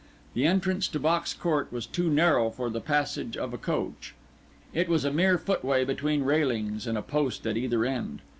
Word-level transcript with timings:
The 0.33 0.47
entrance 0.47 0.87
to 0.87 0.99
Box 0.99 1.31
Court 1.31 1.71
was 1.71 1.85
too 1.85 2.09
narrow 2.09 2.49
for 2.49 2.71
the 2.71 2.81
passage 2.81 3.37
of 3.37 3.53
a 3.53 3.57
coach; 3.59 4.15
it 4.73 4.89
was 4.89 5.05
a 5.05 5.11
mere 5.13 5.37
footway 5.37 5.85
between 5.85 6.23
railings, 6.23 6.87
with 6.87 6.97
a 6.97 7.03
post 7.03 7.45
at 7.45 7.55
either 7.55 7.85
end. 7.85 8.23